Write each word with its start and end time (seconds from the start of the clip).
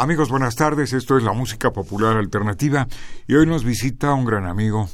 Amigos, 0.00 0.30
buenas 0.30 0.56
tardes. 0.56 0.94
Esto 0.94 1.18
es 1.18 1.24
la 1.24 1.34
música 1.34 1.72
popular 1.72 2.16
alternativa 2.16 2.88
y 3.26 3.34
hoy 3.34 3.44
nos 3.44 3.64
visita 3.64 4.14
un 4.14 4.24
gran 4.24 4.46
amigo 4.46 4.88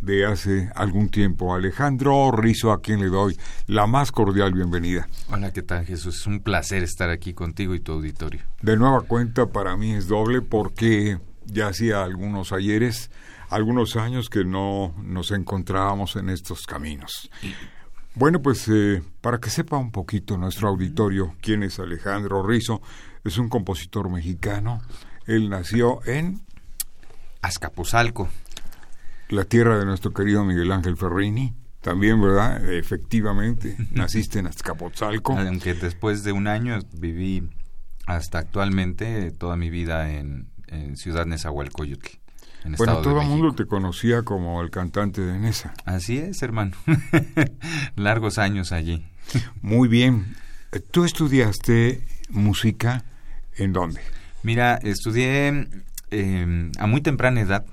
de 0.00 0.24
hace 0.24 0.70
algún 0.74 1.10
tiempo, 1.10 1.54
Alejandro 1.54 2.30
Rizo, 2.32 2.72
a 2.72 2.80
quien 2.80 3.00
le 3.00 3.08
doy 3.08 3.36
la 3.66 3.86
más 3.86 4.12
cordial 4.12 4.54
bienvenida. 4.54 5.06
Hola, 5.28 5.52
¿qué 5.52 5.60
tal 5.60 5.84
Jesús? 5.84 6.20
Es 6.20 6.26
un 6.26 6.40
placer 6.40 6.82
estar 6.82 7.10
aquí 7.10 7.34
contigo 7.34 7.74
y 7.74 7.80
tu 7.80 7.92
auditorio. 7.92 8.40
De 8.62 8.78
nueva 8.78 9.02
cuenta, 9.02 9.44
para 9.44 9.76
mí 9.76 9.92
es 9.92 10.08
doble 10.08 10.40
porque 10.40 11.18
ya 11.44 11.66
hacía 11.66 12.02
algunos 12.02 12.52
ayeres, 12.52 13.10
algunos 13.50 13.96
años 13.96 14.30
que 14.30 14.46
no 14.46 14.94
nos 15.02 15.32
encontrábamos 15.32 16.16
en 16.16 16.30
estos 16.30 16.62
caminos. 16.62 17.30
Bueno, 18.14 18.40
pues 18.40 18.66
eh, 18.68 19.02
para 19.20 19.38
que 19.38 19.50
sepa 19.50 19.76
un 19.76 19.92
poquito 19.92 20.38
nuestro 20.38 20.68
auditorio 20.68 21.34
quién 21.42 21.62
es 21.62 21.78
Alejandro 21.78 22.42
Rizo, 22.42 22.80
es 23.24 23.38
un 23.38 23.48
compositor 23.48 24.08
mexicano. 24.10 24.82
Él 25.26 25.50
nació 25.50 26.00
en 26.06 26.40
Azcapotzalco. 27.42 28.28
La 29.28 29.44
tierra 29.44 29.78
de 29.78 29.84
nuestro 29.84 30.12
querido 30.12 30.44
Miguel 30.44 30.72
Ángel 30.72 30.96
Ferrini. 30.96 31.54
También, 31.80 32.20
¿verdad? 32.20 32.72
Efectivamente, 32.72 33.76
naciste 33.92 34.38
en 34.38 34.46
Azcapotzalco. 34.46 35.36
Aunque 35.38 35.74
después 35.74 36.24
de 36.24 36.32
un 36.32 36.46
año 36.46 36.78
viví 36.92 37.48
hasta 38.06 38.38
actualmente 38.38 39.30
toda 39.32 39.56
mi 39.56 39.70
vida 39.70 40.10
en, 40.10 40.48
Ciudad 40.94 41.26
Nezahualcóyotl. 41.26 42.18
bueno, 42.78 43.02
todo 43.02 43.20
el 43.20 43.26
mundo 43.26 43.56
te 43.56 43.66
conocía 43.66 44.22
como 44.22 44.62
el 44.62 44.70
cantante 44.70 45.20
de 45.20 45.36
Nesa. 45.36 45.74
Así 45.84 46.18
es, 46.18 46.42
hermano. 46.44 46.76
Largos 47.96 48.38
años 48.38 48.70
allí. 48.70 49.04
Muy 49.62 49.88
bien. 49.88 50.36
Tú 50.92 51.04
estudiaste 51.04 52.06
música 52.28 53.04
¿En 53.60 53.74
dónde? 53.74 54.00
Mira, 54.42 54.76
estudié 54.82 55.68
em, 56.10 56.72
a 56.78 56.86
muy 56.86 57.02
temprana 57.02 57.42
edad, 57.42 57.66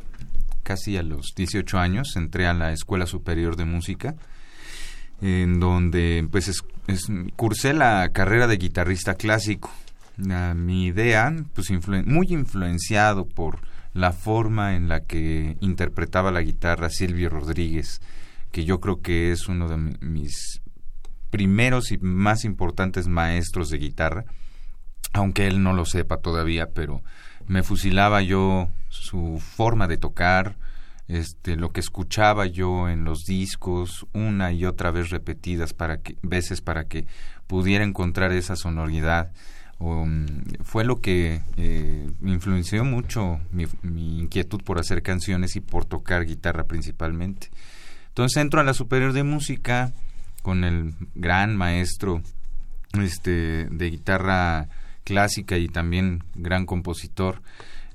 casi 0.64 0.98
a 0.98 1.02
los 1.02 1.34
18 1.34 1.78
años, 1.80 2.18
entré 2.18 2.46
a 2.46 2.54
la 2.54 2.74
Escuela 2.74 3.06
Superior 3.06 3.56
de 3.56 3.64
Música, 3.64 4.16
en 5.22 5.62
donde 5.62 6.28
pues 6.30 6.62
cursé 7.38 7.74
la 7.74 8.10
carrera 8.12 8.48
de 8.48 8.58
guitarrista 8.58 9.16
clásico. 9.16 9.72
mi 10.18 10.88
idea, 10.88 11.34
pues 11.56 11.68
muy 12.06 12.28
influenciado 12.32 13.26
por 13.26 13.60
la 13.94 14.12
forma 14.12 14.76
en 14.76 14.90
la 14.90 15.06
que 15.06 15.56
interpretaba 15.62 16.34
la 16.34 16.42
guitarra 16.42 16.90
Silvio 16.90 17.30
Rodríguez, 17.30 18.02
que 18.52 18.66
yo 18.66 18.82
creo 18.82 19.02
que 19.02 19.32
es 19.32 19.48
uno 19.48 19.70
de 19.70 19.78
mis 20.02 20.62
primeros 21.30 21.94
y 21.94 21.98
más 22.00 22.44
importantes 22.44 23.08
maestros 23.08 23.70
de 23.70 23.78
guitarra 23.78 24.26
aunque 25.14 25.48
él 25.48 25.64
no 25.64 25.74
lo 25.74 25.86
sepa 25.86 26.18
todavía, 26.18 26.72
pero 26.74 27.02
me 27.48 27.64
fusilaba 27.64 28.22
yo 28.22 28.70
su 28.90 29.40
forma 29.40 29.88
de 29.88 29.98
tocar, 29.98 30.56
este, 31.08 31.56
lo 31.56 31.72
que 31.72 31.80
escuchaba 31.80 32.46
yo 32.46 32.90
en 32.90 33.06
los 33.06 33.24
discos 33.26 34.06
una 34.14 34.52
y 34.52 34.66
otra 34.66 34.92
vez 34.92 35.10
repetidas 35.10 35.74
para 35.74 36.02
que, 36.02 36.18
veces 36.22 36.62
para 36.62 36.86
que 36.86 37.08
pudiera 37.48 37.84
encontrar 37.84 38.32
esa 38.34 38.56
sonoridad. 38.56 39.32
Um, 39.80 40.26
fue 40.64 40.84
lo 40.84 41.02
que 41.02 41.42
eh, 41.56 42.10
influenció 42.24 42.84
mucho 42.84 43.40
mi, 43.52 43.68
mi, 43.84 44.20
inquietud 44.20 44.64
por 44.64 44.80
hacer 44.80 45.04
canciones 45.04 45.56
y 45.56 45.62
por 45.62 45.86
tocar 45.86 46.26
guitarra 46.26 46.64
principalmente. 46.64 47.52
Entonces 48.10 48.42
entro 48.42 48.60
a 48.60 48.64
la 48.64 48.74
Superior 48.74 49.14
de 49.14 49.22
Música 49.22 49.94
con 50.42 50.64
el 50.64 50.96
gran 51.14 51.56
maestro 51.56 52.24
este, 52.94 53.66
de 53.70 53.90
guitarra 53.92 54.68
clásica 55.08 55.58
y 55.58 55.70
también 55.70 56.26
gran 56.36 56.66
compositor, 56.66 57.42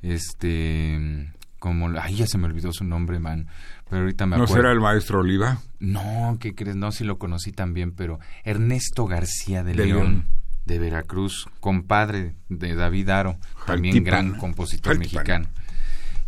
este, 0.00 1.28
como, 1.58 1.90
ay, 2.00 2.16
ya 2.16 2.26
se 2.26 2.38
me 2.38 2.46
olvidó 2.46 2.72
su 2.72 2.84
nombre, 2.84 3.18
man, 3.18 3.48
pero 3.90 4.00
ahorita 4.00 4.24
me 4.24 4.36
acuerdo. 4.36 4.54
¿No 4.54 4.56
será 4.56 4.72
el 4.72 4.80
maestro 4.80 5.20
Oliva? 5.20 5.58
No, 5.78 6.38
¿qué 6.40 6.54
crees? 6.54 6.74
No, 6.74 6.90
sí 6.90 7.04
lo 7.04 7.18
conocí 7.18 7.52
también, 7.52 7.92
pero 7.92 8.18
Ernesto 8.44 9.04
García 9.04 9.62
de, 9.62 9.74
León, 9.74 10.24
de 10.64 10.78
Veracruz, 10.78 11.46
compadre 11.60 12.34
de 12.48 12.74
David 12.74 13.10
Aro, 13.10 13.36
también 13.66 14.02
gran 14.02 14.38
compositor 14.38 14.98
mexicano. 14.98 15.48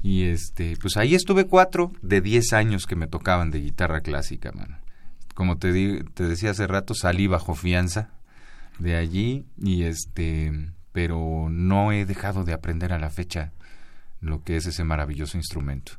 Y 0.03 0.25
este, 0.25 0.77
pues 0.83 0.99
ahí 0.99 1.15
estuve 1.15 1.47
cuatro 1.47 1.93
de 2.03 2.21
diez 2.21 2.53
años 2.53 2.85
que 2.85 2.95
me 2.95 3.07
tocaban 3.07 3.51
de 3.51 3.61
guitarra 3.61 4.03
clásica, 4.03 4.53
man. 4.53 4.81
Como 5.33 5.57
te, 5.57 6.05
te 6.05 6.25
decía 6.25 6.51
hace 6.51 6.67
rato, 6.67 6.93
salí 6.95 7.27
bajo 7.27 7.55
fianza 7.55 8.11
de 8.79 8.97
allí 8.97 9.47
y 9.57 9.85
este 9.85 10.74
pero 10.95 11.49
no 11.51 11.91
he 11.91 12.07
dejado 12.07 12.45
de 12.45 12.53
aprender 12.53 12.93
a 12.93 13.01
la 13.01 13.11
fecha 13.11 13.51
lo 14.21 14.45
que 14.45 14.57
es 14.57 14.67
ese 14.67 14.85
maravilloso 14.85 15.37
instrumento. 15.37 15.95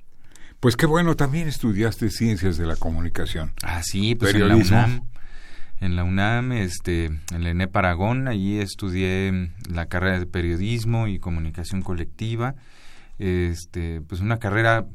Pues 0.62 0.78
qué 0.78 0.86
bueno, 0.86 1.18
también 1.18 1.50
estudiaste 1.50 2.10
ciencias 2.10 2.56
de 2.56 2.66
la 2.66 2.78
comunicación. 2.78 3.52
Ah, 3.62 3.84
sí, 3.84 4.16
pues 4.16 4.34
en 4.34 4.48
la 4.48 4.56
UNAM. 4.56 5.02
En 5.82 5.98
la 5.98 6.06
UNAM, 6.06 6.54
este, 6.54 7.08
en 7.08 7.44
la 7.44 7.50
ENE 7.50 7.70
Aragón, 7.74 8.30
allí 8.30 8.58
estudié 8.60 9.52
la 9.70 9.88
carrera 9.88 10.18
de 10.18 10.28
periodismo 10.28 11.10
y 11.10 11.20
comunicación 11.20 11.82
colectiva. 11.82 12.56
Este, 13.20 14.00
pues 14.00 14.22
una 14.22 14.40
carrera 14.40 14.86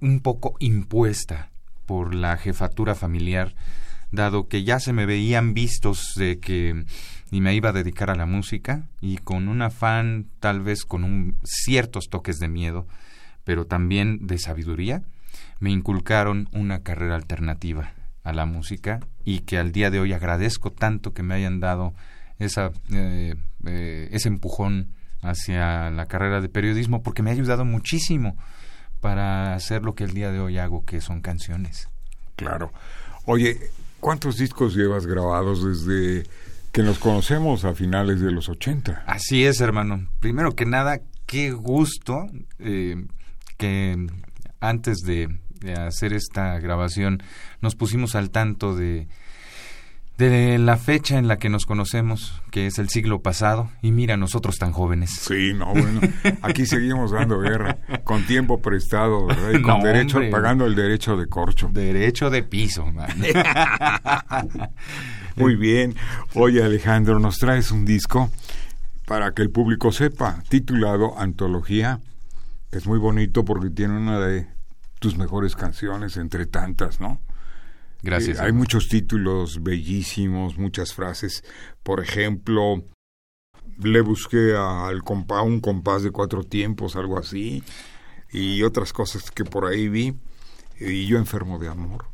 un 0.00 0.18
poco 0.22 0.56
impuesta 0.58 1.50
por 1.86 2.16
la 2.16 2.36
jefatura 2.36 2.96
familiar, 2.96 3.54
dado 4.10 4.48
que 4.48 4.64
ya 4.64 4.80
se 4.80 4.92
me 4.92 5.06
veían 5.06 5.54
vistos 5.54 6.14
de 6.16 6.40
que 6.40 6.84
y 7.30 7.40
me 7.40 7.54
iba 7.54 7.70
a 7.70 7.72
dedicar 7.72 8.10
a 8.10 8.16
la 8.16 8.26
música 8.26 8.88
y 9.00 9.18
con 9.18 9.48
un 9.48 9.62
afán 9.62 10.26
tal 10.40 10.60
vez 10.60 10.84
con 10.84 11.04
un, 11.04 11.36
ciertos 11.44 12.08
toques 12.08 12.38
de 12.38 12.48
miedo, 12.48 12.86
pero 13.44 13.66
también 13.66 14.26
de 14.26 14.38
sabiduría, 14.38 15.02
me 15.60 15.70
inculcaron 15.70 16.48
una 16.52 16.82
carrera 16.82 17.14
alternativa 17.14 17.92
a 18.24 18.32
la 18.32 18.46
música 18.46 19.00
y 19.24 19.40
que 19.40 19.58
al 19.58 19.72
día 19.72 19.90
de 19.90 20.00
hoy 20.00 20.12
agradezco 20.12 20.72
tanto 20.72 21.12
que 21.12 21.22
me 21.22 21.34
hayan 21.34 21.60
dado 21.60 21.94
esa, 22.38 22.72
eh, 22.92 23.34
eh, 23.66 24.08
ese 24.12 24.28
empujón 24.28 24.88
hacia 25.22 25.90
la 25.90 26.06
carrera 26.06 26.40
de 26.40 26.48
periodismo 26.48 27.02
porque 27.02 27.22
me 27.22 27.30
ha 27.30 27.34
ayudado 27.34 27.64
muchísimo 27.64 28.36
para 29.00 29.54
hacer 29.54 29.82
lo 29.82 29.94
que 29.94 30.04
el 30.04 30.14
día 30.14 30.32
de 30.32 30.40
hoy 30.40 30.58
hago, 30.58 30.84
que 30.84 31.00
son 31.00 31.20
canciones. 31.20 31.88
Claro. 32.36 32.72
Oye, 33.24 33.58
¿cuántos 34.00 34.38
discos 34.38 34.74
llevas 34.74 35.06
grabados 35.06 35.64
desde 35.64 36.24
que 36.72 36.82
nos 36.82 36.98
conocemos 36.98 37.64
a 37.64 37.74
finales 37.74 38.20
de 38.20 38.30
los 38.30 38.48
80. 38.48 39.04
Así 39.06 39.44
es, 39.44 39.60
hermano. 39.60 40.08
Primero 40.20 40.54
que 40.54 40.66
nada, 40.66 41.00
qué 41.26 41.52
gusto 41.52 42.26
eh, 42.58 43.04
que 43.56 44.06
antes 44.60 44.98
de, 44.98 45.28
hacer 45.76 46.14
esta 46.14 46.58
grabación 46.58 47.22
nos 47.60 47.74
pusimos 47.74 48.14
al 48.14 48.30
tanto 48.30 48.74
de, 48.74 49.08
de 50.16 50.58
la 50.58 50.78
fecha 50.78 51.18
en 51.18 51.28
la 51.28 51.38
que 51.38 51.50
nos 51.50 51.66
conocemos, 51.66 52.40
que 52.50 52.66
es 52.66 52.78
el 52.78 52.88
siglo 52.88 53.20
pasado, 53.20 53.70
y 53.82 53.92
mira, 53.92 54.16
nosotros 54.16 54.56
tan 54.56 54.72
jóvenes. 54.72 55.10
Sí, 55.10 55.52
no, 55.54 55.72
bueno, 55.72 56.00
aquí 56.42 56.64
seguimos 56.64 57.10
dando 57.10 57.40
guerra, 57.40 57.78
con 58.04 58.26
tiempo 58.26 58.62
prestado, 58.62 59.26
¿verdad? 59.26 59.52
Y 59.52 59.60
con 59.60 59.82
derecho, 59.82 60.20
pagando 60.30 60.64
el 60.64 60.74
derecho 60.74 61.16
de 61.16 61.26
corcho. 61.26 61.68
Derecho 61.72 62.30
de 62.30 62.42
piso, 62.42 62.86
man. 62.86 63.22
Muy 65.40 65.56
bien. 65.56 65.94
Oye, 66.34 66.62
Alejandro, 66.62 67.18
nos 67.18 67.38
traes 67.38 67.70
un 67.70 67.84
disco 67.84 68.30
para 69.06 69.32
que 69.32 69.42
el 69.42 69.50
público 69.50 69.92
sepa, 69.92 70.42
titulado 70.48 71.18
Antología. 71.18 72.00
Es 72.70 72.86
muy 72.86 72.98
bonito 72.98 73.44
porque 73.44 73.70
tiene 73.70 73.96
una 73.96 74.20
de 74.20 74.46
tus 75.00 75.16
mejores 75.16 75.56
canciones 75.56 76.16
entre 76.16 76.46
tantas, 76.46 77.00
¿no? 77.00 77.20
Gracias. 78.02 78.38
Eh, 78.38 78.42
hay 78.42 78.52
muchos 78.52 78.88
títulos 78.88 79.62
bellísimos, 79.62 80.58
muchas 80.58 80.94
frases. 80.94 81.42
Por 81.82 82.00
ejemplo, 82.00 82.84
le 83.82 84.00
busqué 84.00 84.54
al 84.56 85.02
un 85.44 85.60
compás 85.60 86.02
de 86.02 86.10
cuatro 86.10 86.44
tiempos, 86.44 86.96
algo 86.96 87.18
así, 87.18 87.62
y 88.30 88.62
otras 88.62 88.92
cosas 88.92 89.30
que 89.30 89.44
por 89.44 89.66
ahí 89.66 89.88
vi, 89.88 90.14
y 90.78 91.06
yo 91.06 91.18
enfermo 91.18 91.58
de 91.58 91.68
amor. 91.68 92.06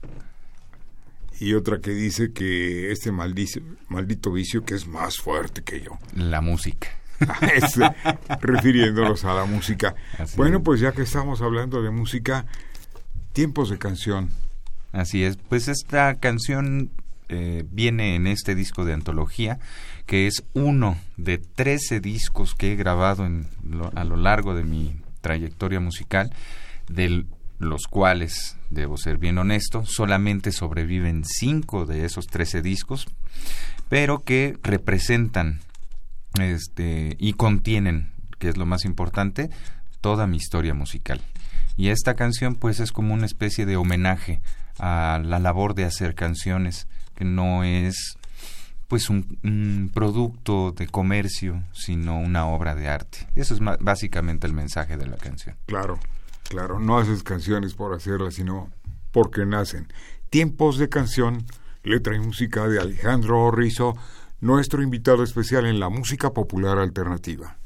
Y 1.38 1.55
otra 1.55 1.81
que 1.81 1.91
dice 1.91 2.33
que 2.33 2.91
este 2.93 3.12
maldito, 3.12 3.61
maldito 3.88 4.33
vicio 4.33 4.65
que 4.65 4.75
es 4.75 4.87
más 4.87 5.19
fuerte 5.19 5.62
que 5.62 5.81
yo. 5.81 5.99
La 6.15 6.41
música. 6.41 6.88
refiriéndonos 8.41 9.25
a 9.25 9.35
la 9.35 9.44
música. 9.44 9.94
bueno, 10.37 10.62
pues 10.62 10.81
ya 10.81 10.93
que 10.93 11.03
estamos 11.03 11.41
hablando 11.41 11.83
de 11.83 11.91
música, 11.91 12.47
tiempos 13.33 13.71
de 13.71 13.79
canción. 13.79 14.31
Así 14.93 15.25
es, 15.25 15.37
pues 15.37 15.69
esta 15.69 16.15
canción 16.15 16.91
eh, 17.29 17.65
viene 17.71 18.15
en 18.15 18.27
este 18.27 18.55
disco 18.55 18.85
de 18.85 18.94
antología, 18.94 19.59
que 20.06 20.27
es 20.27 20.44
uno 20.55 20.97
de 21.17 21.38
13 21.38 22.00
discos 22.00 22.55
que 22.55 22.73
he 22.73 22.77
grabado 22.77 23.27
en 23.27 23.49
a 23.94 24.05
lo 24.05 24.17
largo 24.17 24.55
de 24.55 24.65
mi 24.65 24.97
trayectoria 25.21 25.81
musical, 25.81 26.33
de 26.88 27.27
los 27.58 27.87
cuales, 27.87 28.56
debo 28.70 28.97
ser 28.97 29.19
bien 29.19 29.38
honesto, 29.38 29.85
solamente 29.87 30.53
sobreviven 30.53 31.25
5 31.25 31.87
de 31.87 32.05
esos 32.05 32.26
13 32.26 32.62
discos, 32.62 33.06
pero 33.88 34.20
que 34.20 34.58
representan 34.62 35.61
este, 36.41 37.17
y 37.19 37.32
contienen, 37.35 38.12
que 38.38 38.49
es 38.49 38.56
lo 38.56 38.67
más 38.67 38.85
importante, 38.85 39.50
toda 40.00 40.26
mi 40.26 40.37
historia 40.37 40.75
musical. 40.75 41.20
Y 41.76 41.88
esta 41.88 42.14
canción 42.14 42.55
pues 42.55 42.81
es 42.81 42.93
como 42.93 43.14
una 43.14 43.26
especie 43.26 43.67
de 43.67 43.76
homenaje 43.76 44.41
a 44.79 45.20
la 45.25 45.38
labor 45.38 45.75
de 45.75 45.85
hacer 45.85 46.14
canciones, 46.14 46.88
que 47.14 47.25
no 47.25 47.64
es 47.64 48.17
pues 48.88 49.11
un, 49.11 49.91
producto 49.93 50.73
de 50.73 50.87
comercio, 50.87 51.62
sino 51.73 52.19
una 52.19 52.47
obra 52.47 52.75
de 52.75 52.88
arte. 52.88 53.26
Eso 53.35 53.55
es 53.55 53.61
básicamente 53.81 54.47
el 54.47 54.52
mensaje 54.52 54.97
de 54.97 55.06
la 55.06 55.17
canción. 55.17 55.56
Claro, 55.67 55.99
claro, 56.48 56.78
no 56.78 56.98
haces 56.98 57.22
canciones 57.22 57.75
por 57.75 57.94
hacerlas, 57.94 58.34
sino 58.34 58.70
porque 59.12 59.46
nacen. 59.46 59.88
Tiempos 60.31 60.78
de 60.78 60.88
canción, 60.88 61.44
letra 61.82 62.16
y 62.16 62.20
música 62.20 62.69
de 62.69 62.81
Alejandro 62.81 63.50
Rizo, 63.50 63.94
nuestro 64.40 64.82
invitado 64.82 65.22
especial 65.22 65.66
en 65.66 65.81
la 65.81 65.88
música 65.88 66.32
popular 66.32 66.78
alternativa. 66.78 67.56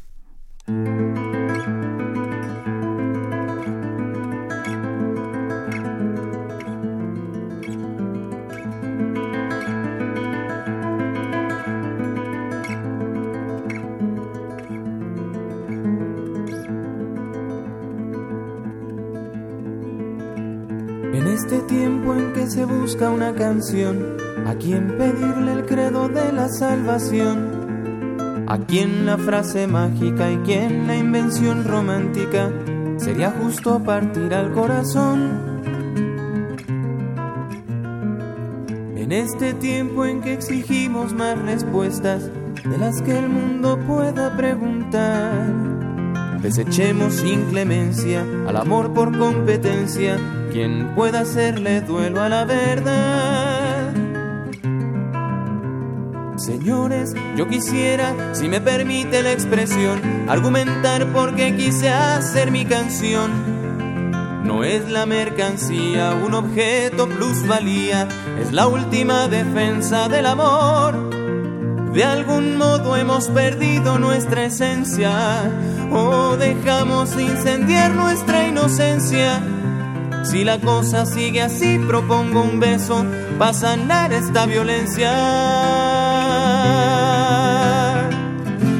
Canción, 23.34 24.16
¿a 24.46 24.54
quién 24.54 24.96
pedirle 24.96 25.52
el 25.52 25.66
credo 25.66 26.08
de 26.08 26.32
la 26.32 26.48
salvación? 26.48 28.44
¿A 28.48 28.58
quién 28.58 29.06
la 29.06 29.16
frase 29.16 29.66
mágica 29.66 30.30
y 30.30 30.36
quién 30.38 30.86
la 30.86 30.96
invención 30.96 31.64
romántica? 31.64 32.50
Sería 32.96 33.30
justo 33.30 33.82
partir 33.82 34.34
al 34.34 34.52
corazón. 34.52 35.50
En 38.96 39.12
este 39.12 39.54
tiempo 39.54 40.04
en 40.04 40.20
que 40.20 40.32
exigimos 40.32 41.12
más 41.12 41.38
respuestas 41.38 42.30
de 42.64 42.78
las 42.78 43.00
que 43.02 43.18
el 43.18 43.28
mundo 43.28 43.78
pueda 43.86 44.36
preguntar, 44.36 45.46
desechemos 46.42 47.14
sin 47.14 47.44
clemencia 47.46 48.24
al 48.46 48.56
amor 48.56 48.92
por 48.92 49.16
competencia 49.16 50.18
quien 50.50 50.94
pueda 50.94 51.20
hacerle 51.20 51.80
duelo 51.80 52.20
a 52.20 52.28
la 52.28 52.44
verdad. 52.44 53.94
Señores, 56.36 57.14
yo 57.36 57.48
quisiera, 57.48 58.34
si 58.34 58.48
me 58.48 58.60
permite 58.60 59.22
la 59.22 59.32
expresión, 59.32 60.00
argumentar 60.28 61.06
por 61.12 61.34
qué 61.34 61.54
quise 61.54 61.90
hacer 61.90 62.50
mi 62.50 62.64
canción. 62.64 63.30
No 64.44 64.64
es 64.64 64.88
la 64.90 65.06
mercancía, 65.06 66.12
un 66.14 66.34
objeto 66.34 67.08
plusvalía, 67.08 68.08
es 68.40 68.52
la 68.52 68.66
última 68.66 69.28
defensa 69.28 70.08
del 70.08 70.26
amor. 70.26 71.10
De 71.92 72.04
algún 72.04 72.56
modo 72.56 72.96
hemos 72.96 73.28
perdido 73.28 73.98
nuestra 73.98 74.44
esencia 74.44 75.42
o 75.92 76.36
dejamos 76.36 77.20
incendiar 77.20 77.94
nuestra 77.94 78.46
inocencia 78.46 79.42
si 80.22 80.44
la 80.44 80.58
cosa 80.58 81.06
sigue 81.06 81.42
así, 81.42 81.78
propongo 81.78 82.42
un 82.42 82.60
beso 82.60 83.04
para 83.38 83.52
sanar 83.52 84.12
esta 84.12 84.46
violencia. 84.46 85.12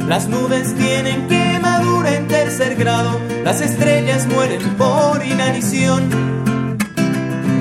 Las 0.09 0.29
nubes 0.29 0.75
tienen 0.75 1.29
quemadura 1.29 2.17
en 2.17 2.27
tercer 2.27 2.75
grado, 2.77 3.19
las 3.45 3.61
estrellas 3.61 4.27
mueren 4.27 4.63
por 4.77 5.25
inanición. 5.25 6.09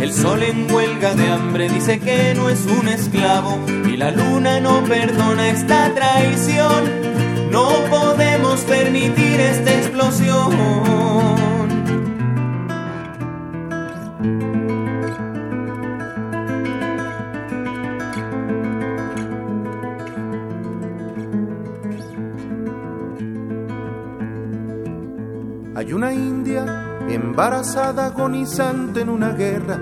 El 0.01 0.13
sol 0.13 0.41
en 0.43 0.71
huelga 0.71 1.13
de 1.13 1.29
hambre 1.29 1.69
dice 1.69 1.99
que 1.99 2.33
no 2.33 2.49
es 2.49 2.65
un 2.65 2.87
esclavo 2.87 3.59
y 3.85 3.97
la 3.97 4.11
luna 4.11 4.59
no 4.59 4.83
perdona 4.85 5.49
esta 5.49 5.93
traición. 5.93 6.85
No 7.51 7.67
podemos 7.89 8.61
permitir 8.61 9.39
esta 9.39 9.71
explosión. 9.71 11.48
Hay 25.89 25.95
una 25.95 26.13
india 26.13 26.85
embarazada 27.09 28.05
agonizante 28.05 29.01
en 29.01 29.09
una 29.09 29.31
guerra 29.31 29.79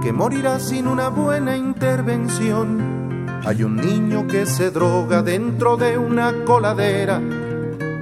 que 0.00 0.12
morirá 0.12 0.60
sin 0.60 0.86
una 0.86 1.08
buena 1.08 1.56
intervención. 1.56 3.26
Hay 3.44 3.64
un 3.64 3.74
niño 3.74 4.28
que 4.28 4.46
se 4.46 4.70
droga 4.70 5.22
dentro 5.22 5.76
de 5.76 5.98
una 5.98 6.44
coladera 6.44 7.20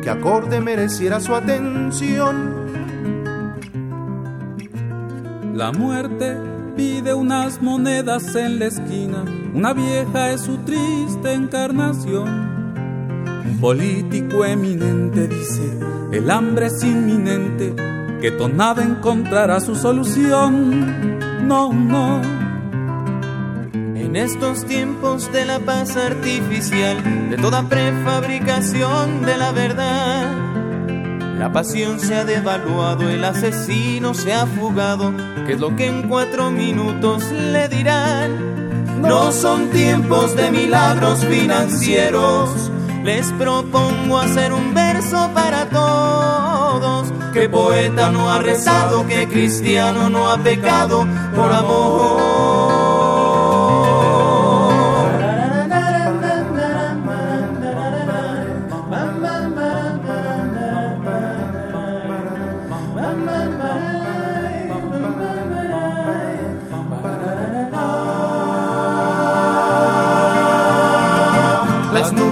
que 0.02 0.10
acorde 0.10 0.60
mereciera 0.60 1.20
su 1.20 1.34
atención. 1.34 2.66
La 5.54 5.72
muerte 5.72 6.36
pide 6.76 7.14
unas 7.14 7.62
monedas 7.62 8.36
en 8.36 8.58
la 8.58 8.66
esquina, 8.66 9.24
una 9.54 9.72
vieja 9.72 10.32
es 10.32 10.42
su 10.42 10.58
triste 10.58 11.32
encarnación. 11.32 12.57
Un 13.48 13.60
político 13.60 14.44
eminente 14.44 15.26
dice, 15.26 15.78
el 16.12 16.30
hambre 16.30 16.66
es 16.66 16.84
inminente, 16.84 17.74
que 18.20 18.30
tonada 18.30 18.82
encontrará 18.82 19.58
su 19.60 19.74
solución. 19.74 21.18
No, 21.48 21.72
no. 21.72 22.20
En 23.72 24.16
estos 24.16 24.66
tiempos 24.66 25.32
de 25.32 25.46
la 25.46 25.60
paz 25.60 25.96
artificial, 25.96 27.30
de 27.30 27.38
toda 27.38 27.66
prefabricación 27.66 29.22
de 29.24 29.38
la 29.38 29.52
verdad, 29.52 30.30
la 31.38 31.50
pasión 31.50 32.00
se 32.00 32.16
ha 32.16 32.24
devaluado, 32.26 33.08
el 33.08 33.24
asesino 33.24 34.12
se 34.12 34.34
ha 34.34 34.46
fugado, 34.46 35.14
que 35.46 35.54
es 35.54 35.60
lo 35.60 35.74
que 35.74 35.86
en 35.86 36.06
cuatro 36.06 36.50
minutos 36.50 37.24
le 37.32 37.66
dirán. 37.68 39.00
No 39.00 39.32
son 39.32 39.70
tiempos 39.70 40.36
de 40.36 40.50
milagros 40.50 41.24
financieros 41.24 42.72
les 43.04 43.32
propongo 43.32 44.18
hacer 44.18 44.52
un 44.52 44.74
verso 44.74 45.30
para 45.34 45.66
todos. 45.66 47.12
Que 47.32 47.48
poeta 47.48 48.10
no 48.10 48.30
ha 48.30 48.38
rezado, 48.38 49.06
que 49.06 49.28
cristiano 49.28 50.08
no 50.08 50.30
ha 50.30 50.38
pecado 50.38 51.06
por 51.34 51.52
amor. 51.52 52.37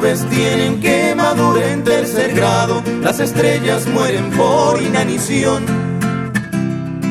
aves 0.07 0.25
tienen 0.31 0.81
quemadura 0.81 1.73
en 1.73 1.83
tercer 1.83 2.33
grado, 2.35 2.83
las 3.03 3.19
estrellas 3.19 3.87
mueren 3.89 4.31
por 4.31 4.81
inanición. 4.81 5.65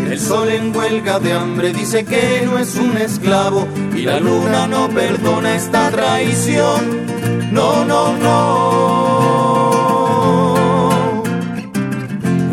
El 0.10 0.20
sol 0.20 0.50
en 0.50 0.76
huelga 0.76 1.20
de 1.20 1.34
hambre 1.34 1.74
dice 1.74 2.06
que 2.06 2.44
no 2.46 2.58
es 2.58 2.76
un 2.76 2.96
esclavo 2.98 3.68
y 3.94 4.04
la 4.04 4.20
luna 4.20 4.68
no 4.68 4.88
perdona 4.90 5.56
esta 5.56 5.92
traición. 5.92 7.06
No, 7.52 7.84
no, 7.84 8.16
no. 8.18 9.66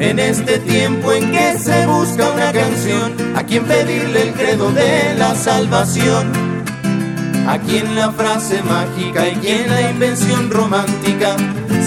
En 0.00 0.18
este 0.18 0.58
tiempo 0.58 1.12
en 1.12 1.30
que 1.30 1.56
se 1.58 1.86
busca 1.86 2.30
una 2.30 2.52
canción, 2.52 3.12
a 3.36 3.44
quien 3.44 3.64
pedirle 3.64 4.22
el 4.22 4.32
credo 4.32 4.72
de 4.72 5.14
la 5.16 5.36
salvación. 5.36 6.51
A 7.46 7.58
quien 7.58 7.94
la 7.94 8.10
frase 8.12 8.62
mágica 8.62 9.28
y 9.28 9.34
quien 9.36 9.68
la 9.68 9.90
invención 9.90 10.50
romántica 10.50 11.36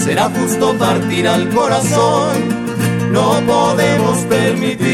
será 0.04 0.30
justo 0.30 0.72
partir 0.78 1.26
al 1.26 1.48
corazón. 1.48 2.64
No 3.10 3.40
podemos 3.46 4.18
permitir 4.26 4.86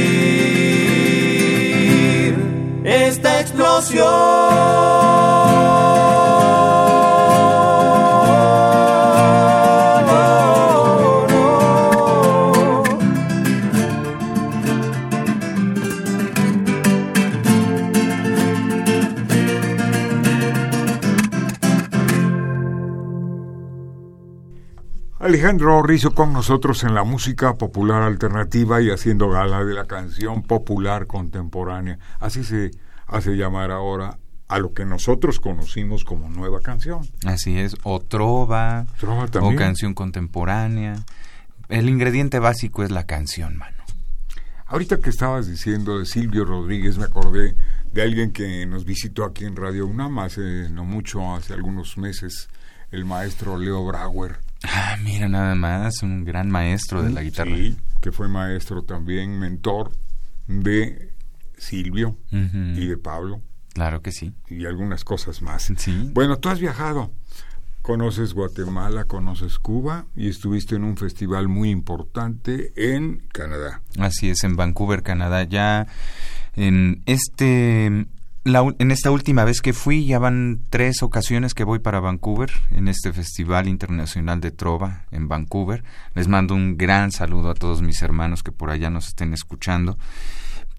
esta 2.84 3.40
explosión. 3.40 5.51
Alejandro 25.42 25.82
Rizo 25.82 26.14
con 26.14 26.32
nosotros 26.32 26.84
en 26.84 26.94
la 26.94 27.02
música 27.02 27.58
popular 27.58 28.02
alternativa 28.02 28.80
y 28.80 28.90
haciendo 28.90 29.28
gala 29.28 29.64
de 29.64 29.74
la 29.74 29.86
canción 29.86 30.44
popular 30.44 31.08
contemporánea. 31.08 31.98
Así 32.20 32.44
se 32.44 32.70
hace 33.08 33.32
llamar 33.32 33.72
ahora 33.72 34.18
a 34.46 34.60
lo 34.60 34.72
que 34.72 34.84
nosotros 34.84 35.40
conocimos 35.40 36.04
como 36.04 36.28
nueva 36.28 36.60
canción. 36.60 37.00
Así 37.26 37.58
es, 37.58 37.74
o 37.82 37.98
trova, 37.98 38.86
o 39.40 39.56
canción 39.56 39.94
contemporánea. 39.94 41.04
El 41.68 41.88
ingrediente 41.88 42.38
básico 42.38 42.84
es 42.84 42.92
la 42.92 43.06
canción, 43.06 43.56
mano. 43.56 43.82
Ahorita 44.66 45.00
que 45.00 45.10
estabas 45.10 45.48
diciendo 45.48 45.98
de 45.98 46.06
Silvio 46.06 46.44
Rodríguez, 46.44 46.98
me 46.98 47.06
acordé 47.06 47.56
de 47.92 48.02
alguien 48.02 48.30
que 48.30 48.64
nos 48.66 48.84
visitó 48.84 49.24
aquí 49.24 49.44
en 49.44 49.56
Radio 49.56 49.88
UNAM 49.88 50.20
hace 50.20 50.68
no 50.70 50.84
mucho, 50.84 51.34
hace 51.34 51.52
algunos 51.52 51.98
meses, 51.98 52.48
el 52.92 53.04
maestro 53.04 53.58
Leo 53.58 53.84
Brauer 53.84 54.38
Ah, 54.64 54.96
mira, 55.02 55.28
nada 55.28 55.54
más, 55.54 56.02
un 56.02 56.24
gran 56.24 56.50
maestro 56.50 57.02
de 57.02 57.10
la 57.10 57.22
guitarra. 57.22 57.56
Sí, 57.56 57.76
que 58.00 58.12
fue 58.12 58.28
maestro 58.28 58.84
también, 58.84 59.38
mentor 59.38 59.92
de 60.46 61.12
Silvio 61.56 62.18
y 62.30 62.86
de 62.86 62.96
Pablo. 62.96 63.42
Claro 63.74 64.02
que 64.02 64.12
sí. 64.12 64.34
Y 64.48 64.66
algunas 64.66 65.04
cosas 65.04 65.42
más. 65.42 65.72
Sí. 65.76 66.10
Bueno, 66.12 66.38
tú 66.38 66.48
has 66.48 66.60
viajado. 66.60 67.12
Conoces 67.80 68.34
Guatemala, 68.34 69.06
conoces 69.06 69.58
Cuba 69.58 70.06
y 70.14 70.28
estuviste 70.28 70.76
en 70.76 70.84
un 70.84 70.96
festival 70.96 71.48
muy 71.48 71.70
importante 71.70 72.72
en 72.76 73.26
Canadá. 73.32 73.82
Así 73.98 74.30
es, 74.30 74.44
en 74.44 74.54
Vancouver, 74.54 75.02
Canadá. 75.02 75.42
Ya 75.42 75.88
en 76.54 77.02
este 77.06 78.06
en 78.44 78.90
esta 78.90 79.10
última 79.12 79.44
vez 79.44 79.60
que 79.60 79.72
fui, 79.72 80.04
ya 80.04 80.18
van 80.18 80.62
tres 80.68 81.02
ocasiones 81.02 81.54
que 81.54 81.62
voy 81.62 81.78
para 81.78 82.00
Vancouver, 82.00 82.50
en 82.72 82.88
este 82.88 83.12
Festival 83.12 83.68
Internacional 83.68 84.40
de 84.40 84.50
Trova 84.50 85.04
en 85.12 85.28
Vancouver. 85.28 85.84
Les 86.14 86.26
mando 86.26 86.54
un 86.54 86.76
gran 86.76 87.12
saludo 87.12 87.50
a 87.50 87.54
todos 87.54 87.82
mis 87.82 88.02
hermanos 88.02 88.42
que 88.42 88.50
por 88.50 88.70
allá 88.70 88.90
nos 88.90 89.06
estén 89.06 89.32
escuchando, 89.32 89.96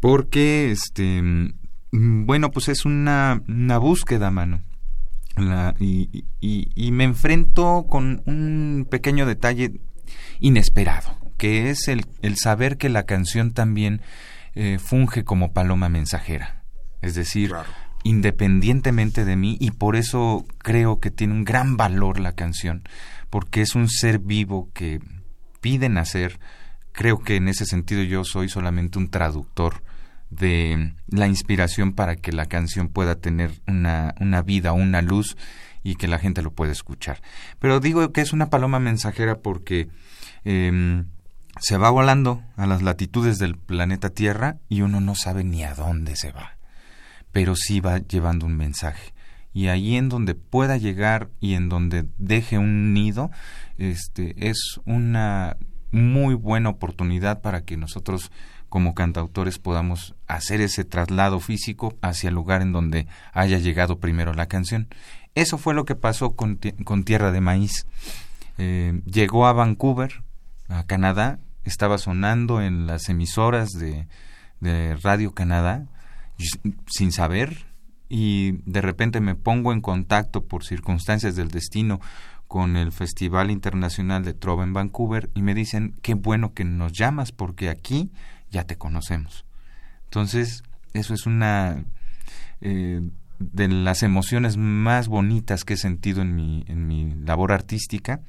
porque, 0.01 0.71
este, 0.71 1.21
mm, 1.21 2.25
bueno, 2.25 2.51
pues 2.51 2.67
es 2.67 2.83
una, 2.83 3.41
una 3.47 3.77
búsqueda, 3.77 4.29
mano. 4.29 4.61
y, 5.79 6.25
y, 6.41 6.91
me 6.91 7.05
enfrento 7.05 7.87
con 7.89 8.21
un 8.25 8.85
pequeño 8.87 9.25
detalle 9.25 9.79
inesperado, 10.39 11.17
que 11.37 11.71
es 11.71 11.87
el, 11.87 12.05
el 12.21 12.37
saber 12.37 12.77
que 12.77 12.89
la 12.89 13.03
canción 13.03 13.51
también 13.51 14.01
eh, 14.53 14.77
funge 14.79 15.23
como 15.23 15.51
paloma 15.51 15.89
mensajera 15.89 16.62
es 17.03 17.15
decir, 17.15 17.53
independientemente 18.03 19.25
de 19.25 19.35
mí, 19.35 19.57
y 19.59 19.71
por 19.71 19.97
eso 19.97 20.45
creo 20.57 21.01
que 21.01 21.11
tiene 21.11 21.33
un 21.33 21.43
gran 21.43 21.75
valor 21.75 22.19
la 22.19 22.31
canción, 22.31 22.83
porque 23.29 23.61
es 23.61 23.75
un 23.75 23.89
ser 23.89 24.19
vivo 24.19 24.69
que 24.73 25.01
pide 25.59 25.89
nacer. 25.89 26.39
Creo 26.93 27.19
que 27.19 27.35
en 27.35 27.49
ese 27.49 27.65
sentido 27.65 28.03
yo 28.03 28.23
soy 28.23 28.47
solamente 28.47 28.99
un 28.99 29.09
traductor 29.09 29.83
de 30.29 30.93
la 31.07 31.27
inspiración 31.27 31.91
para 31.91 32.15
que 32.15 32.31
la 32.31 32.45
canción 32.45 32.87
pueda 32.87 33.15
tener 33.15 33.51
una, 33.67 34.15
una 34.21 34.41
vida, 34.41 34.71
una 34.71 35.01
luz 35.01 35.35
y 35.83 35.95
que 35.95 36.07
la 36.07 36.19
gente 36.19 36.41
lo 36.41 36.51
pueda 36.53 36.71
escuchar. 36.71 37.21
Pero 37.59 37.81
digo 37.81 38.13
que 38.13 38.21
es 38.21 38.31
una 38.31 38.49
paloma 38.49 38.79
mensajera 38.79 39.39
porque 39.39 39.89
em, 40.45 41.07
se 41.59 41.77
va 41.77 41.89
volando 41.89 42.41
a 42.55 42.65
las 42.65 42.81
latitudes 42.81 43.39
del 43.39 43.57
planeta 43.57 44.09
Tierra 44.09 44.57
y 44.69 44.81
uno 44.81 45.01
no 45.01 45.15
sabe 45.15 45.43
ni 45.43 45.63
a 45.65 45.75
dónde 45.75 46.15
se 46.15 46.31
va 46.31 46.62
pero 47.33 47.55
sí 47.55 47.81
va 47.81 47.97
llevando 47.97 48.45
un 48.45 48.55
mensaje. 48.55 49.13
Y 49.53 49.67
ahí 49.67 49.97
en 49.97 50.07
donde 50.07 50.35
pueda 50.35 50.77
llegar 50.77 51.29
y 51.41 51.55
en 51.55 51.67
donde 51.67 52.05
deje 52.17 52.57
un 52.57 52.93
nido, 52.93 53.29
este, 53.77 54.47
es 54.47 54.79
una 54.85 55.57
muy 55.91 56.33
buena 56.35 56.69
oportunidad 56.69 57.41
para 57.41 57.61
que 57.65 57.75
nosotros 57.75 58.31
como 58.69 58.95
cantautores 58.95 59.59
podamos 59.59 60.15
hacer 60.27 60.61
ese 60.61 60.85
traslado 60.85 61.39
físico 61.39 61.95
hacia 62.01 62.29
el 62.29 62.35
lugar 62.35 62.63
en 62.63 62.71
donde 62.71 63.07
haya 63.31 63.59
llegado 63.59 63.99
primero 63.99 64.33
la 64.33 64.47
canción. 64.47 64.87
Eso 65.35 65.57
fue 65.57 65.75
lo 65.75 65.85
que 65.85 65.95
pasó 65.95 66.35
con, 66.35 66.59
con 66.83 67.03
Tierra 67.03 67.31
de 67.31 67.41
Maíz. 67.41 67.85
Eh, 68.57 69.01
llegó 69.05 69.45
a 69.45 69.53
Vancouver, 69.53 70.23
a 70.69 70.85
Canadá, 70.85 71.39
estaba 71.63 71.99
sonando 71.99 72.61
en 72.61 72.87
las 72.87 73.09
emisoras 73.09 73.69
de, 73.69 74.07
de 74.59 74.95
Radio 74.97 75.33
Canadá 75.33 75.87
sin 76.87 77.11
saber 77.11 77.65
y 78.09 78.59
de 78.65 78.81
repente 78.81 79.21
me 79.21 79.35
pongo 79.35 79.73
en 79.73 79.81
contacto 79.81 80.45
por 80.45 80.63
circunstancias 80.63 81.35
del 81.35 81.49
destino 81.49 81.99
con 82.47 82.77
el 82.77 82.91
Festival 82.91 83.49
Internacional 83.49 84.23
de 84.23 84.33
Trova 84.33 84.63
en 84.63 84.73
Vancouver 84.73 85.29
y 85.33 85.41
me 85.41 85.55
dicen 85.55 85.95
qué 86.01 86.13
bueno 86.13 86.53
que 86.53 86.65
nos 86.65 86.93
llamas 86.93 87.31
porque 87.31 87.69
aquí 87.69 88.11
ya 88.51 88.65
te 88.65 88.77
conocemos. 88.77 89.45
Entonces, 90.05 90.63
eso 90.93 91.15
es 91.15 91.25
una 91.25 91.83
eh, 92.61 93.01
de 93.39 93.67
las 93.67 94.03
emociones 94.03 94.57
más 94.57 95.07
bonitas 95.07 95.63
que 95.63 95.73
he 95.73 95.77
sentido 95.77 96.21
en 96.21 96.35
mi, 96.35 96.63
en 96.67 96.87
mi 96.87 97.15
labor 97.15 97.51
artística 97.51 98.21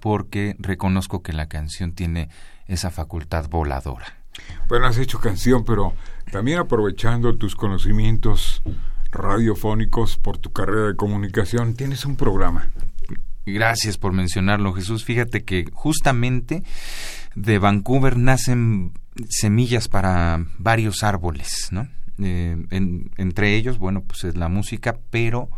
porque 0.00 0.54
reconozco 0.58 1.22
que 1.22 1.32
la 1.32 1.48
canción 1.48 1.92
tiene 1.92 2.28
esa 2.66 2.90
facultad 2.90 3.48
voladora. 3.48 4.17
Bueno, 4.68 4.86
has 4.86 4.98
hecho 4.98 5.20
canción, 5.20 5.64
pero 5.64 5.94
también 6.30 6.58
aprovechando 6.58 7.36
tus 7.36 7.56
conocimientos 7.56 8.62
radiofónicos 9.10 10.16
por 10.16 10.38
tu 10.38 10.52
carrera 10.52 10.88
de 10.88 10.96
comunicación, 10.96 11.74
tienes 11.74 12.04
un 12.04 12.16
programa. 12.16 12.70
Gracias 13.46 13.96
por 13.96 14.12
mencionarlo, 14.12 14.74
Jesús. 14.74 15.04
Fíjate 15.04 15.42
que 15.44 15.64
justamente 15.72 16.62
de 17.34 17.58
Vancouver 17.58 18.18
nacen 18.18 18.92
semillas 19.28 19.88
para 19.88 20.44
varios 20.58 21.02
árboles, 21.02 21.68
¿no? 21.70 21.88
Eh, 22.18 22.56
entre 22.70 23.54
ellos, 23.54 23.78
bueno, 23.78 24.02
pues 24.02 24.24
es 24.24 24.36
la 24.36 24.48
música, 24.48 24.98
pero 25.10 25.48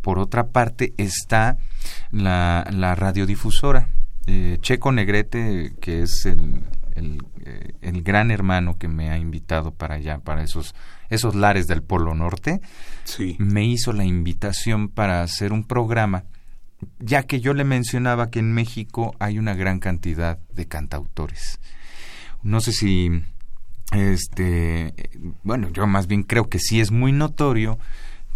por 0.00 0.18
otra 0.18 0.48
parte 0.48 0.94
está 0.96 1.58
la, 2.10 2.64
radiodifusora. 2.96 3.90
Eh, 4.26 4.58
Checo 4.60 4.92
Negrete, 4.92 5.74
que 5.80 6.02
es 6.02 6.26
el, 6.26 6.64
el, 7.90 8.02
gran 8.02 8.30
hermano 8.30 8.78
que 8.78 8.88
me 8.88 9.10
ha 9.10 9.18
invitado 9.18 9.72
para 9.72 9.96
allá, 9.96 10.18
para 10.18 10.42
esos, 10.42 10.74
esos 11.08 11.34
lares 11.34 11.66
del 11.66 11.82
Polo 11.82 12.14
Norte, 12.14 12.60
sí. 13.04 13.36
me 13.38 13.64
hizo 13.64 13.92
la 13.92 14.04
invitación 14.04 14.88
para 14.88 15.22
hacer 15.22 15.52
un 15.52 15.64
programa, 15.64 16.24
ya 16.98 17.24
que 17.24 17.40
yo 17.40 17.54
le 17.54 17.64
mencionaba 17.64 18.30
que 18.30 18.38
en 18.38 18.52
México 18.52 19.14
hay 19.18 19.38
una 19.38 19.54
gran 19.54 19.78
cantidad 19.78 20.38
de 20.54 20.66
cantautores. 20.66 21.60
No 22.42 22.60
sé 22.60 22.72
si, 22.72 23.10
este, 23.92 24.94
bueno, 25.42 25.68
yo 25.70 25.86
más 25.86 26.06
bien 26.06 26.22
creo 26.22 26.48
que 26.48 26.58
sí 26.58 26.80
es 26.80 26.90
muy 26.90 27.12
notorio 27.12 27.78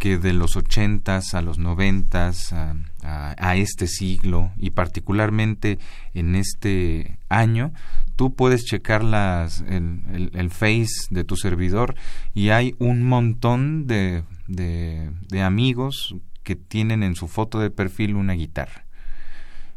que 0.05 0.19
de 0.19 0.35
los 0.35 0.55
ochentas 0.55 1.33
a 1.33 1.41
los 1.41 1.59
noventas 1.59 2.53
a, 2.53 2.77
a, 3.03 3.57
este 3.57 3.87
siglo 3.87 4.51
y 4.59 4.73
particularmente 4.73 5.79
en 6.13 6.35
este 6.35 7.17
año 7.31 7.73
tú 8.15 8.35
puedes 8.35 8.67
checar 8.67 9.03
las, 9.03 9.63
el, 9.63 10.31
el, 10.35 10.51
face 10.51 11.07
de 11.09 11.25
tu 11.25 11.37
servidor 11.37 11.95
y 12.35 12.51
hay 12.51 12.75
un 12.79 13.03
montón 13.03 13.87
de, 13.87 14.25
de, 14.47 15.11
de 15.31 15.41
amigos 15.41 16.15
que 16.43 16.55
tienen 16.55 17.03
en 17.03 17.15
su 17.15 17.27
foto 17.27 17.59
de 17.59 17.71
perfil 17.71 18.15
una 18.15 18.35
guitarra. 18.35 18.85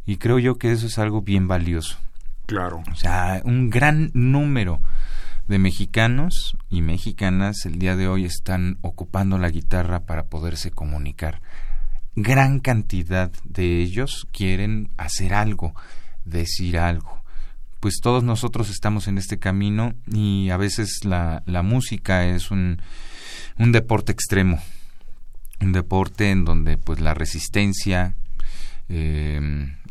Y 0.05 0.17
creo 0.17 0.39
yo 0.39 0.57
que 0.57 0.73
eso 0.73 0.87
es 0.87 0.99
algo 0.99 1.21
bien 1.21 1.47
valioso. 1.47 1.99
Claro. 2.47 2.83
O 2.91 2.95
sea, 2.95 3.41
un 3.45 3.69
gran 3.69 4.11
número 4.13 4.81
de 5.47 5.59
mexicanos 5.59 6.57
y 6.69 6.81
mexicanas 6.81 7.65
el 7.65 7.79
día 7.79 7.95
de 7.95 8.07
hoy 8.07 8.25
están 8.25 8.77
ocupando 8.81 9.37
la 9.37 9.49
guitarra 9.49 10.05
para 10.05 10.27
poderse 10.27 10.71
comunicar. 10.71 11.41
Gran 12.15 12.59
cantidad 12.59 13.31
de 13.43 13.81
ellos 13.81 14.27
quieren 14.31 14.89
hacer 14.97 15.33
algo, 15.33 15.73
decir 16.25 16.77
algo 16.77 17.17
pues 17.79 17.99
todos 18.01 18.23
nosotros 18.23 18.69
estamos 18.69 19.07
en 19.07 19.17
este 19.17 19.39
camino 19.39 19.93
y 20.11 20.49
a 20.49 20.57
veces 20.57 21.05
la, 21.05 21.43
la 21.45 21.61
música 21.61 22.25
es 22.25 22.51
un, 22.51 22.81
un 23.57 23.71
deporte 23.71 24.11
extremo, 24.11 24.59
un 25.61 25.73
deporte 25.73 26.31
en 26.31 26.43
donde 26.43 26.77
pues 26.77 26.99
la 26.99 27.13
resistencia 27.13 28.15
eh, 28.89 29.39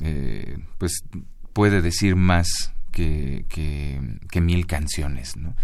eh, 0.03 0.59
pues 0.79 1.05
puede 1.53 1.81
decir 1.81 2.17
más 2.17 2.73
que, 2.97 3.45
que, 4.31 4.41
mil 4.41 4.67
canciones, 4.67 5.37
¿no? 5.37 5.55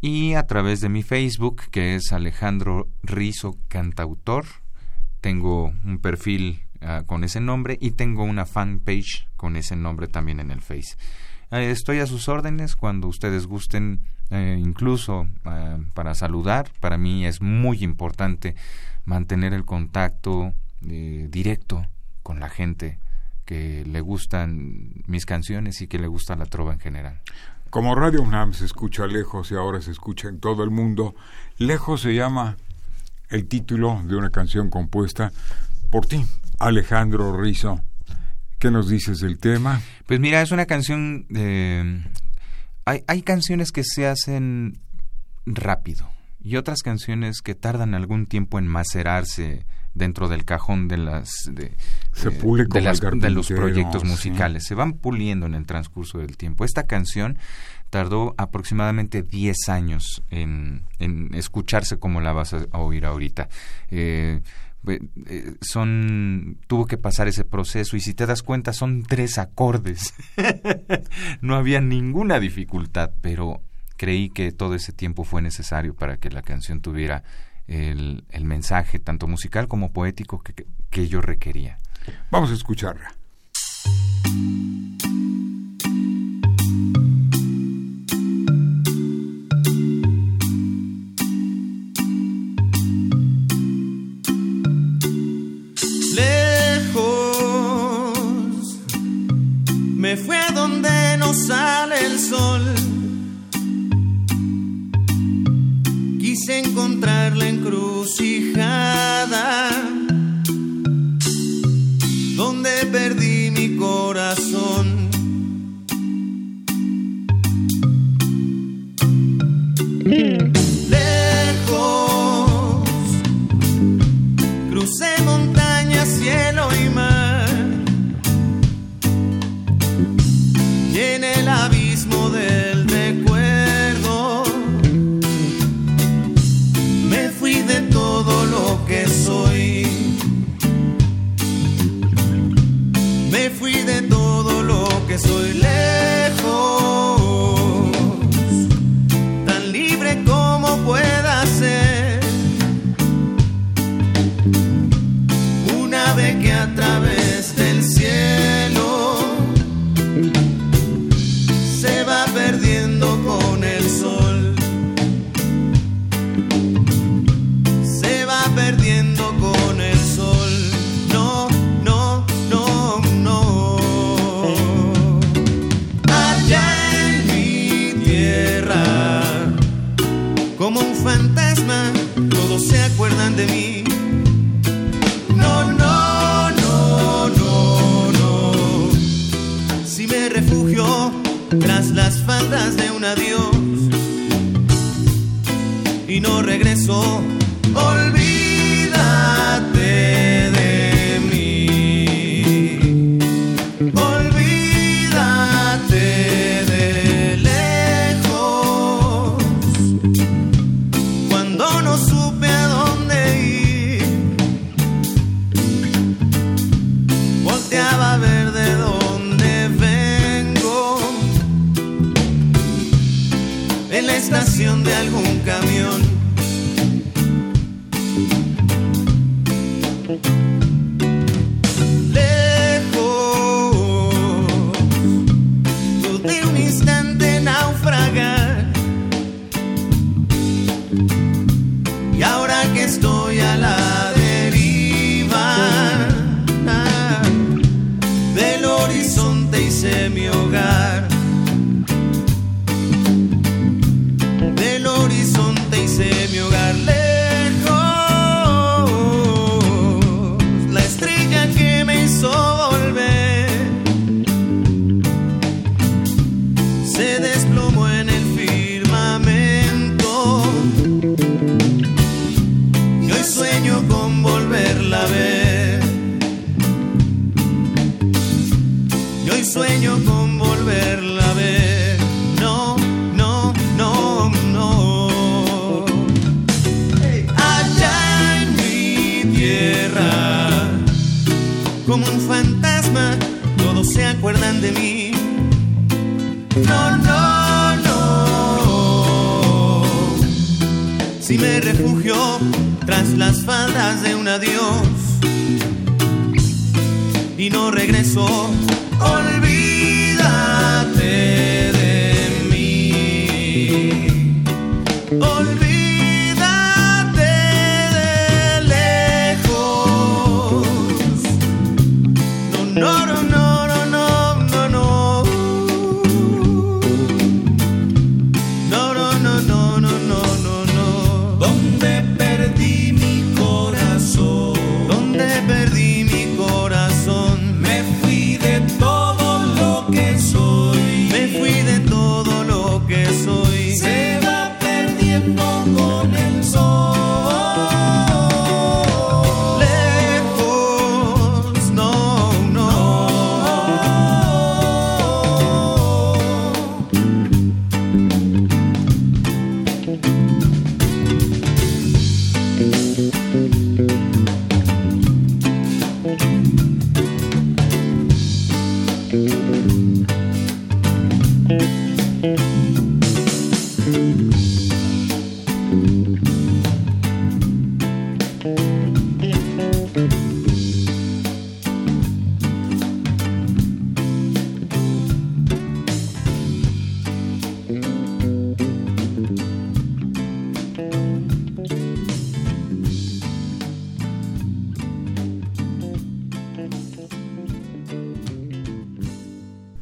y 0.00 0.34
a 0.34 0.46
través 0.46 0.80
de 0.80 0.88
mi 0.88 1.02
Facebook 1.02 1.62
que 1.70 1.96
es 1.96 2.12
Alejandro 2.12 2.88
Rizo 3.02 3.56
Cantautor. 3.68 4.46
Tengo 5.20 5.72
un 5.84 5.98
perfil 5.98 6.62
ah, 6.80 7.02
con 7.06 7.24
ese 7.24 7.40
nombre 7.40 7.76
y 7.80 7.92
tengo 7.92 8.22
una 8.22 8.46
fanpage 8.46 9.28
con 9.36 9.56
ese 9.56 9.76
nombre 9.76 10.06
también 10.06 10.40
en 10.40 10.50
el 10.50 10.60
Face. 10.60 10.96
Eh, 11.50 11.70
estoy 11.70 11.98
a 11.98 12.06
sus 12.06 12.28
órdenes 12.28 12.76
cuando 12.76 13.08
ustedes 13.08 13.46
gusten, 13.46 14.00
eh, 14.30 14.58
incluso 14.60 15.26
ah, 15.44 15.78
para 15.94 16.14
saludar. 16.14 16.70
Para 16.80 16.98
mí 16.98 17.26
es 17.26 17.40
muy 17.40 17.82
importante 17.82 18.54
mantener 19.04 19.54
el 19.54 19.64
contacto 19.64 20.52
eh, 20.86 21.26
directo 21.30 21.86
con 22.22 22.38
la 22.38 22.48
gente 22.48 22.98
que 23.48 23.82
le 23.86 24.02
gustan 24.02 24.92
mis 25.06 25.24
canciones 25.24 25.80
y 25.80 25.86
que 25.86 25.98
le 25.98 26.06
gusta 26.06 26.36
la 26.36 26.44
trova 26.44 26.74
en 26.74 26.80
general. 26.80 27.22
Como 27.70 27.94
Radio 27.94 28.20
UNAM 28.20 28.52
se 28.52 28.66
escucha 28.66 29.06
lejos 29.06 29.50
y 29.50 29.54
ahora 29.54 29.80
se 29.80 29.90
escucha 29.90 30.28
en 30.28 30.38
todo 30.38 30.64
el 30.64 30.70
mundo, 30.70 31.14
Lejos 31.56 32.02
se 32.02 32.14
llama 32.14 32.58
el 33.30 33.48
título 33.48 34.02
de 34.04 34.16
una 34.16 34.28
canción 34.28 34.68
compuesta 34.68 35.32
por 35.90 36.04
ti, 36.04 36.26
Alejandro 36.58 37.40
Rizo. 37.40 37.80
¿Qué 38.58 38.70
nos 38.70 38.90
dices 38.90 39.20
del 39.20 39.38
tema? 39.38 39.80
Pues 40.06 40.20
mira, 40.20 40.42
es 40.42 40.50
una 40.50 40.66
canción... 40.66 41.24
Eh, 41.34 42.04
hay, 42.84 43.02
hay 43.06 43.22
canciones 43.22 43.72
que 43.72 43.82
se 43.82 44.06
hacen 44.06 44.78
rápido 45.46 46.10
y 46.38 46.56
otras 46.56 46.82
canciones 46.82 47.40
que 47.40 47.54
tardan 47.54 47.94
algún 47.94 48.26
tiempo 48.26 48.58
en 48.58 48.68
macerarse 48.68 49.64
dentro 49.98 50.28
del 50.28 50.44
cajón 50.44 50.88
de 50.88 50.96
las 50.96 51.30
de, 51.52 51.76
de, 52.14 53.30
los 53.30 53.48
proyectos 53.48 54.04
musicales. 54.04 54.64
Se 54.64 54.74
van 54.74 54.94
puliendo 54.94 55.46
en 55.46 55.54
el 55.54 55.66
transcurso 55.66 56.18
del 56.18 56.36
tiempo. 56.36 56.64
Esta 56.64 56.84
canción 56.84 57.36
tardó 57.90 58.34
aproximadamente 58.38 59.22
10 59.22 59.68
años 59.68 60.22
en, 60.30 60.84
en, 60.98 61.34
escucharse 61.34 61.98
como 61.98 62.20
la 62.20 62.32
vas 62.32 62.54
a, 62.54 62.66
oír 62.78 63.04
ahorita. 63.04 63.48
Eh, 63.90 64.40
eh, 64.86 65.54
son 65.60 66.58
tuvo 66.68 66.86
que 66.86 66.96
pasar 66.96 67.26
ese 67.26 67.44
proceso 67.44 67.96
y 67.96 68.00
si 68.00 68.14
te 68.14 68.26
das 68.26 68.42
cuenta 68.42 68.72
son 68.72 69.02
tres 69.02 69.38
acordes. 69.38 70.14
No 71.40 71.56
había 71.56 71.80
ninguna 71.80 72.38
dificultad 72.38 73.10
pero 73.20 73.60
creí 73.96 74.30
que 74.30 74.52
todo 74.52 74.74
ese 74.74 74.92
tiempo 74.92 75.24
fue 75.24 75.42
necesario 75.42 75.94
para 75.94 76.16
que 76.16 76.30
la 76.30 76.42
canción 76.42 76.80
tuviera 76.80 77.24
el, 77.68 78.24
el 78.30 78.44
mensaje, 78.44 78.98
tanto 78.98 79.28
musical 79.28 79.68
como 79.68 79.92
poético, 79.92 80.42
que, 80.42 80.66
que 80.90 81.06
yo 81.06 81.20
requería. 81.20 81.78
Vamos 82.30 82.50
a 82.50 82.54
escucharla. 82.54 83.14
Lejos 96.94 97.78
me 99.96 100.16
fui 100.16 100.36
a 100.36 100.50
donde 100.52 101.16
no 101.18 101.34
sale 101.34 102.06
el 102.06 102.18
sol 102.18 102.77
encontrar 106.46 107.36
la 107.36 107.48
encrucijada 107.48 108.38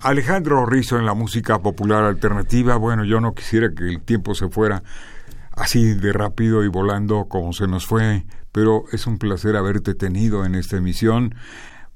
Alejandro 0.06 0.64
Rizzo 0.66 1.00
en 1.00 1.04
la 1.04 1.14
música 1.14 1.58
popular 1.58 2.04
alternativa. 2.04 2.76
Bueno, 2.76 3.04
yo 3.04 3.20
no 3.20 3.34
quisiera 3.34 3.74
que 3.74 3.88
el 3.88 4.02
tiempo 4.02 4.36
se 4.36 4.48
fuera 4.48 4.84
así 5.50 5.94
de 5.94 6.12
rápido 6.12 6.62
y 6.62 6.68
volando 6.68 7.26
como 7.28 7.52
se 7.52 7.66
nos 7.66 7.86
fue, 7.86 8.24
pero 8.52 8.84
es 8.92 9.08
un 9.08 9.18
placer 9.18 9.56
haberte 9.56 9.94
tenido 9.96 10.44
en 10.44 10.54
esta 10.54 10.76
emisión. 10.76 11.34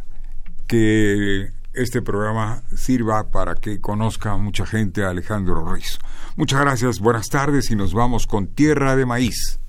que 0.67 1.51
este 1.73 2.01
programa 2.01 2.63
sirva 2.75 3.31
para 3.31 3.55
que 3.55 3.79
conozca 3.79 4.37
mucha 4.37 4.65
gente 4.65 5.03
a 5.03 5.09
Alejandro 5.09 5.55
Ruiz. 5.55 5.99
Muchas 6.35 6.61
gracias, 6.61 6.99
buenas 6.99 7.29
tardes 7.29 7.71
y 7.71 7.75
nos 7.75 7.93
vamos 7.93 8.27
con 8.27 8.47
Tierra 8.47 8.95
de 8.95 9.05
Maíz. 9.05 9.59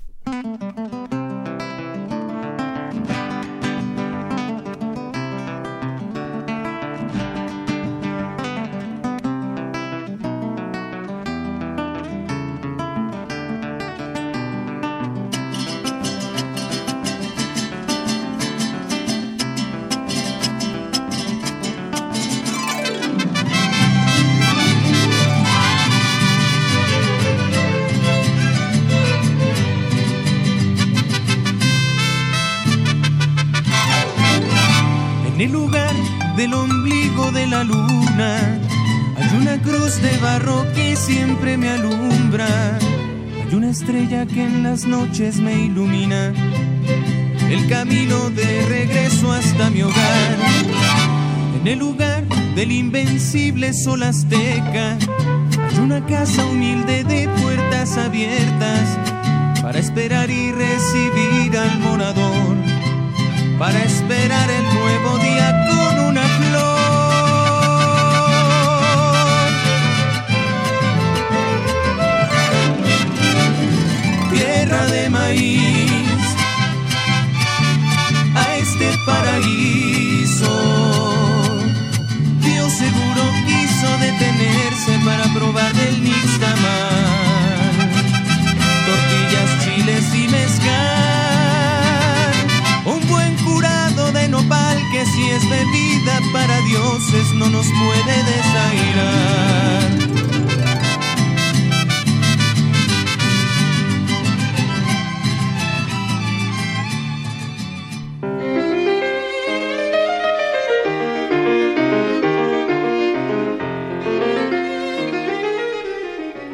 Que 44.27 44.43
en 44.43 44.63
las 44.63 44.85
noches 44.85 45.39
me 45.39 45.65
ilumina. 45.65 46.31
El 47.49 47.67
camino 47.67 48.29
de 48.29 48.65
regreso 48.67 49.31
hasta 49.31 49.69
mi 49.69 49.81
hogar. 49.81 50.37
En 51.59 51.67
el 51.67 51.79
lugar 51.79 52.23
del 52.55 52.71
invencible 52.71 53.73
sol 53.73 54.03
azteca 54.03 54.97
hay 54.97 55.77
una 55.79 56.05
casa 56.05 56.45
humilde 56.45 57.03
de 57.03 57.27
puertas 57.41 57.97
abiertas 57.97 58.97
para 59.61 59.79
esperar 59.79 60.29
y 60.29 60.51
recibir 60.51 61.57
al 61.57 61.79
morador, 61.79 62.54